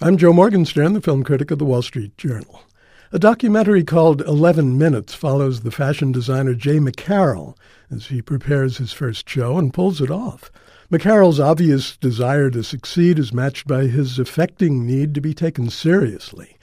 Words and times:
I'm 0.00 0.16
Joe 0.16 0.32
Morgenstern, 0.32 0.92
the 0.92 1.00
film 1.00 1.24
critic 1.24 1.50
of 1.50 1.58
the 1.58 1.64
Wall 1.64 1.82
Street 1.82 2.16
Journal. 2.16 2.62
A 3.10 3.18
documentary 3.18 3.82
called 3.82 4.20
11 4.20 4.78
Minutes 4.78 5.12
follows 5.12 5.62
the 5.62 5.72
fashion 5.72 6.12
designer 6.12 6.54
Jay 6.54 6.78
McCarroll 6.78 7.56
as 7.90 8.06
he 8.06 8.22
prepares 8.22 8.76
his 8.76 8.92
first 8.92 9.28
show 9.28 9.58
and 9.58 9.74
pulls 9.74 10.00
it 10.00 10.08
off. 10.08 10.52
McCarroll's 10.88 11.40
obvious 11.40 11.96
desire 11.96 12.48
to 12.50 12.62
succeed 12.62 13.18
is 13.18 13.32
matched 13.32 13.66
by 13.66 13.88
his 13.88 14.20
affecting 14.20 14.86
need 14.86 15.16
to 15.16 15.20
be 15.20 15.34
taken 15.34 15.68
seriously. 15.68 16.56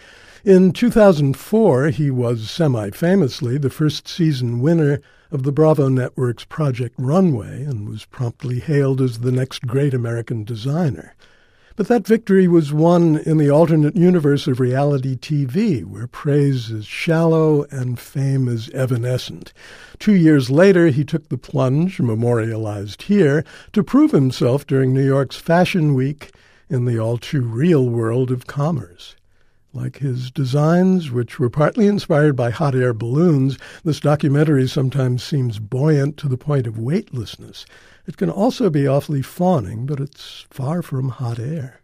In 0.46 0.72
2004, 0.72 1.90
he 1.90 2.10
was 2.10 2.50
semi 2.50 2.92
famously 2.92 3.58
the 3.58 3.70
first 3.70 4.08
season 4.08 4.62
winner 4.62 5.02
of 5.30 5.44
the 5.44 5.52
Bravo 5.52 5.90
Network's 5.90 6.46
Project 6.46 6.96
Runway 6.98 7.66
and 7.66 7.90
was 7.90 8.06
promptly 8.06 8.62
hailed 8.62 9.02
as 9.02 9.20
the 9.20 9.32
next 9.34 9.68
great 9.68 9.94
American 9.94 10.46
designer. 10.46 11.16
But 11.78 11.90
that 11.90 12.08
victory 12.08 12.48
was 12.48 12.72
won 12.72 13.18
in 13.18 13.38
the 13.38 13.50
alternate 13.50 13.98
universe 13.98 14.48
of 14.48 14.62
reality 14.62 15.18
TV, 15.18 15.84
where 15.84 16.08
praise 16.08 16.72
is 16.72 16.86
shallow 16.86 17.66
and 17.70 18.00
fame 18.00 18.48
is 18.48 18.70
evanescent. 18.70 19.52
Two 20.00 20.14
years 20.14 20.50
later, 20.50 20.88
he 20.88 21.04
took 21.04 21.28
the 21.28 21.38
plunge, 21.38 22.00
memorialized 22.00 23.04
here, 23.04 23.44
to 23.74 23.84
prove 23.84 24.12
himself 24.12 24.66
during 24.66 24.94
New 24.94 25.06
York's 25.06 25.36
Fashion 25.36 25.94
Week 25.94 26.32
in 26.70 26.86
the 26.86 26.98
all 26.98 27.18
too 27.18 27.42
real 27.42 27.90
world 27.90 28.32
of 28.32 28.48
commerce. 28.48 29.18
Like 29.76 29.98
his 29.98 30.32
designs, 30.32 31.12
which 31.12 31.38
were 31.38 31.50
partly 31.50 31.86
inspired 31.88 32.38
by 32.38 32.50
hot 32.50 32.76
air 32.76 32.94
balloons, 32.94 33.58
this 33.84 34.00
documentary 34.00 34.70
sometimes 34.70 35.22
seems 35.22 35.60
buoyant 35.60 36.16
to 36.18 36.30
the 36.30 36.38
point 36.38 36.66
of 36.66 36.80
weightlessness. 36.80 37.66
It 38.08 38.16
can 38.16 38.30
also 38.30 38.70
be 38.70 38.88
awfully 38.88 39.22
fawning, 39.22 39.86
but 39.86 40.00
it's 40.00 40.46
far 40.50 40.82
from 40.82 41.10
hot 41.10 41.40
air. 41.40 41.82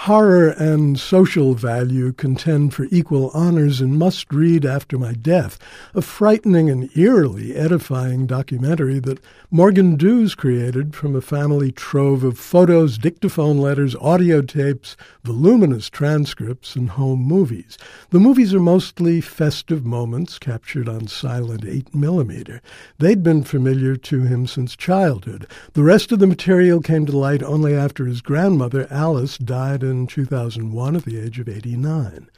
Horror 0.00 0.50
and 0.50 1.00
social 1.00 1.54
value 1.54 2.12
contend 2.12 2.74
for 2.74 2.86
equal 2.92 3.30
honors 3.30 3.80
and 3.80 3.98
Must 3.98 4.32
Read 4.32 4.64
After 4.64 4.98
My 4.98 5.14
Death, 5.14 5.58
a 5.94 6.02
frightening 6.02 6.70
and 6.70 6.94
eerily 6.96 7.56
edifying 7.56 8.26
documentary 8.26 9.00
that 9.00 9.18
Morgan 9.50 9.96
Dews 9.96 10.34
created 10.36 10.94
from 10.94 11.16
a 11.16 11.20
family 11.20 11.72
trove 11.72 12.22
of 12.22 12.38
photos, 12.38 12.98
dictaphone 12.98 13.58
letters, 13.58 13.96
audio 13.96 14.42
tapes, 14.42 14.96
voluminous 15.24 15.88
transcripts, 15.88 16.76
and 16.76 16.90
home 16.90 17.22
movies. 17.22 17.78
The 18.10 18.20
movies 18.20 18.54
are 18.54 18.60
mostly 18.60 19.20
festive 19.20 19.84
moments 19.84 20.38
captured 20.38 20.88
on 20.88 21.08
silent 21.08 21.62
8mm. 21.62 22.60
They'd 22.98 23.22
been 23.24 23.42
familiar 23.42 23.96
to 23.96 24.22
him 24.22 24.46
since 24.46 24.76
childhood. 24.76 25.48
The 25.72 25.82
rest 25.82 26.12
of 26.12 26.20
the 26.20 26.26
material 26.28 26.80
came 26.80 27.06
to 27.06 27.16
light 27.16 27.42
only 27.42 27.74
after 27.74 28.04
his 28.04 28.20
grandmother, 28.20 28.86
Alice, 28.90 29.38
died 29.38 29.82
in 29.86 30.06
2001 30.06 30.96
at 30.96 31.04
the 31.04 31.18
age 31.18 31.38
of 31.38 31.48
89. 31.48 32.28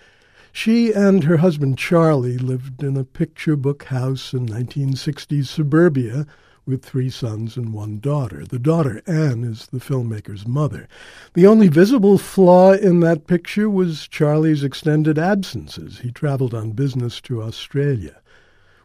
She 0.52 0.92
and 0.92 1.24
her 1.24 1.38
husband 1.38 1.78
Charlie 1.78 2.38
lived 2.38 2.82
in 2.82 2.96
a 2.96 3.04
picture 3.04 3.56
book 3.56 3.84
house 3.84 4.32
in 4.32 4.46
1960s 4.46 5.46
suburbia 5.46 6.26
with 6.68 6.84
three 6.84 7.08
sons 7.08 7.56
and 7.56 7.72
one 7.72 7.98
daughter. 7.98 8.44
The 8.44 8.58
daughter, 8.58 9.00
Anne, 9.06 9.42
is 9.42 9.66
the 9.68 9.80
filmmaker's 9.80 10.46
mother. 10.46 10.86
The 11.32 11.46
only 11.46 11.68
visible 11.68 12.18
flaw 12.18 12.72
in 12.72 13.00
that 13.00 13.26
picture 13.26 13.70
was 13.70 14.06
Charlie's 14.06 14.62
extended 14.62 15.18
absences. 15.18 16.00
He 16.00 16.12
traveled 16.12 16.52
on 16.52 16.72
business 16.72 17.20
to 17.22 17.42
Australia. 17.42 18.20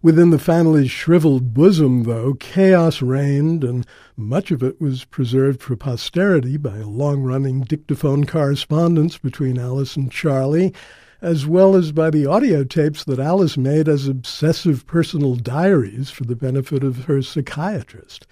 Within 0.03 0.31
the 0.31 0.37
family's 0.37 0.91
shriveled 0.91 1.53
bosom, 1.53 2.03
though, 2.03 2.33
chaos 2.33 3.01
reigned, 3.01 3.63
and 3.63 3.87
much 4.17 4.51
of 4.51 4.61
it 4.61 4.81
was 4.81 5.05
preserved 5.05 5.61
for 5.61 5.77
posterity 5.77 6.57
by 6.57 6.79
a 6.79 6.89
long 6.89 7.23
running 7.23 7.61
dictaphone 7.61 8.25
correspondence 8.25 9.17
between 9.17 9.57
Alice 9.57 9.95
and 9.95 10.11
Charlie, 10.11 10.73
as 11.21 11.47
well 11.47 11.73
as 11.73 11.93
by 11.93 12.09
the 12.09 12.25
audio 12.25 12.65
tapes 12.65 13.05
that 13.05 13.17
Alice 13.17 13.55
made 13.55 13.87
as 13.87 14.05
obsessive 14.05 14.85
personal 14.85 15.37
diaries 15.37 16.09
for 16.09 16.25
the 16.25 16.35
benefit 16.35 16.83
of 16.83 17.05
her 17.05 17.21
psychiatrist. 17.21 18.27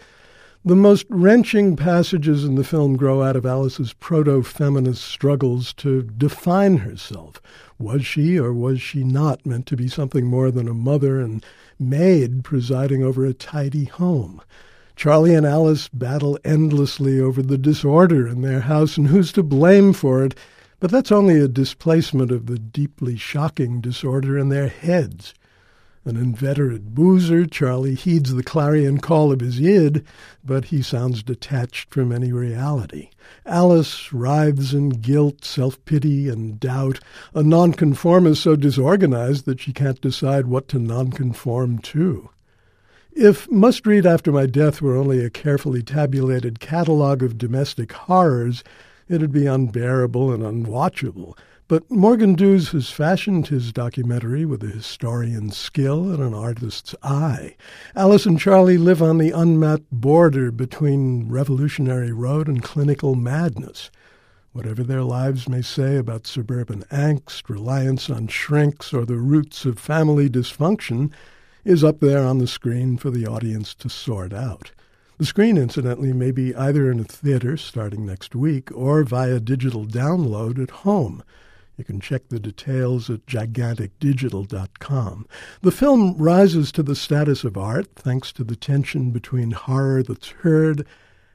The 0.63 0.75
most 0.75 1.07
wrenching 1.09 1.75
passages 1.75 2.43
in 2.43 2.53
the 2.53 2.63
film 2.63 2.95
grow 2.95 3.23
out 3.23 3.35
of 3.35 3.47
Alice's 3.47 3.93
proto 3.93 4.43
feminist 4.43 5.03
struggles 5.03 5.73
to 5.73 6.03
define 6.03 6.77
herself. 6.77 7.41
Was 7.79 8.05
she 8.05 8.37
or 8.37 8.53
was 8.53 8.79
she 8.79 9.03
not 9.03 9.43
meant 9.43 9.65
to 9.67 9.75
be 9.75 9.87
something 9.87 10.27
more 10.27 10.51
than 10.51 10.67
a 10.67 10.75
mother 10.75 11.19
and 11.19 11.43
maid 11.79 12.43
presiding 12.43 13.03
over 13.03 13.25
a 13.25 13.33
tidy 13.33 13.85
home? 13.85 14.39
Charlie 14.95 15.33
and 15.33 15.47
Alice 15.47 15.87
battle 15.87 16.37
endlessly 16.45 17.19
over 17.19 17.41
the 17.41 17.57
disorder 17.57 18.27
in 18.27 18.43
their 18.43 18.59
house 18.59 18.97
and 18.97 19.07
who's 19.07 19.31
to 19.31 19.41
blame 19.41 19.93
for 19.93 20.23
it, 20.23 20.35
but 20.79 20.91
that's 20.91 21.11
only 21.11 21.39
a 21.39 21.47
displacement 21.47 22.29
of 22.29 22.45
the 22.45 22.59
deeply 22.59 23.17
shocking 23.17 23.81
disorder 23.81 24.37
in 24.37 24.49
their 24.49 24.67
heads. 24.67 25.33
An 26.03 26.17
inveterate 26.17 26.95
boozer, 26.95 27.45
Charlie 27.45 27.93
heeds 27.93 28.33
the 28.33 28.41
clarion 28.41 28.99
call 28.99 29.31
of 29.31 29.39
his 29.39 29.59
id, 29.59 30.03
but 30.43 30.65
he 30.65 30.81
sounds 30.81 31.21
detached 31.21 31.93
from 31.93 32.11
any 32.11 32.31
reality. 32.31 33.11
Alice 33.45 34.11
writhes 34.11 34.73
in 34.73 34.89
guilt, 34.89 35.45
self-pity, 35.45 36.27
and 36.27 36.59
doubt, 36.59 36.99
a 37.35 37.43
nonconformist 37.43 38.41
so 38.41 38.55
disorganized 38.55 39.45
that 39.45 39.59
she 39.59 39.71
can't 39.71 40.01
decide 40.01 40.47
what 40.47 40.67
to 40.69 40.79
nonconform 40.79 41.77
to. 41.83 42.31
If 43.11 43.47
Must 43.51 43.85
Read 43.85 44.07
After 44.07 44.31
My 44.31 44.47
Death 44.47 44.81
were 44.81 44.95
only 44.95 45.23
a 45.23 45.29
carefully 45.29 45.83
tabulated 45.83 46.59
catalogue 46.59 47.21
of 47.21 47.37
domestic 47.37 47.91
horrors, 47.91 48.63
it'd 49.07 49.31
be 49.31 49.45
unbearable 49.45 50.33
and 50.33 50.41
unwatchable. 50.41 51.37
But 51.71 51.89
Morgan 51.89 52.33
Dews 52.35 52.71
has 52.73 52.89
fashioned 52.89 53.47
his 53.47 53.71
documentary 53.71 54.43
with 54.43 54.61
a 54.61 54.67
historian's 54.67 55.55
skill 55.55 56.11
and 56.11 56.21
an 56.21 56.33
artist's 56.33 56.93
eye. 57.01 57.55
Alice 57.95 58.25
and 58.25 58.37
Charlie 58.37 58.77
live 58.77 59.01
on 59.01 59.19
the 59.19 59.31
unmapped 59.31 59.89
border 59.89 60.51
between 60.51 61.29
Revolutionary 61.29 62.11
Road 62.11 62.49
and 62.49 62.61
clinical 62.61 63.15
madness. 63.15 63.89
Whatever 64.51 64.83
their 64.83 65.03
lives 65.03 65.47
may 65.47 65.61
say 65.61 65.95
about 65.95 66.27
suburban 66.27 66.83
angst, 66.91 67.47
reliance 67.47 68.09
on 68.09 68.27
shrinks, 68.27 68.93
or 68.93 69.05
the 69.05 69.15
roots 69.15 69.63
of 69.63 69.79
family 69.79 70.29
dysfunction 70.29 71.09
is 71.63 71.85
up 71.85 72.01
there 72.01 72.25
on 72.25 72.39
the 72.39 72.47
screen 72.47 72.97
for 72.97 73.11
the 73.11 73.25
audience 73.25 73.73
to 73.75 73.89
sort 73.89 74.33
out. 74.33 74.71
The 75.19 75.25
screen, 75.25 75.57
incidentally, 75.57 76.11
may 76.11 76.31
be 76.31 76.53
either 76.53 76.91
in 76.91 76.99
a 76.99 77.05
theater 77.05 77.55
starting 77.55 78.05
next 78.05 78.35
week 78.35 78.69
or 78.75 79.05
via 79.05 79.39
digital 79.39 79.85
download 79.85 80.61
at 80.61 80.71
home. 80.83 81.23
You 81.81 81.85
can 81.85 81.99
check 81.99 82.29
the 82.29 82.39
details 82.39 83.09
at 83.09 83.25
giganticdigital.com. 83.25 85.25
The 85.63 85.71
film 85.71 86.15
rises 86.15 86.71
to 86.73 86.83
the 86.83 86.95
status 86.95 87.43
of 87.43 87.57
art 87.57 87.95
thanks 87.95 88.31
to 88.33 88.43
the 88.43 88.55
tension 88.55 89.09
between 89.09 89.49
horror 89.49 90.03
that's 90.03 90.29
heard 90.29 90.85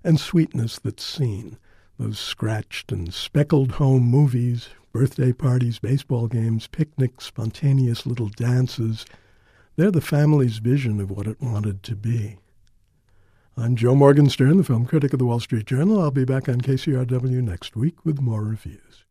and 0.04 0.20
sweetness 0.20 0.78
that's 0.78 1.02
seen. 1.02 1.58
Those 1.98 2.20
scratched 2.20 2.92
and 2.92 3.12
speckled 3.12 3.72
home 3.72 4.04
movies, 4.04 4.68
birthday 4.92 5.32
parties, 5.32 5.80
baseball 5.80 6.28
games, 6.28 6.68
picnics, 6.68 7.24
spontaneous 7.24 8.06
little 8.06 8.28
dances, 8.28 9.04
they're 9.74 9.90
the 9.90 10.00
family's 10.00 10.58
vision 10.58 11.00
of 11.00 11.10
what 11.10 11.26
it 11.26 11.40
wanted 11.40 11.82
to 11.82 11.96
be. 11.96 12.36
I'm 13.56 13.74
Joe 13.74 13.96
Morgenstern, 13.96 14.58
the 14.58 14.62
film 14.62 14.86
critic 14.86 15.12
of 15.12 15.18
the 15.18 15.26
Wall 15.26 15.40
Street 15.40 15.66
Journal. 15.66 16.00
I'll 16.00 16.12
be 16.12 16.24
back 16.24 16.48
on 16.48 16.60
KCRW 16.60 17.42
next 17.42 17.74
week 17.74 18.04
with 18.04 18.20
more 18.20 18.44
reviews. 18.44 19.05